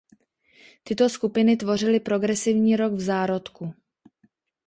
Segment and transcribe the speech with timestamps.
[0.83, 3.73] Tyto skupiny tvořily progresivní rock v zárodku.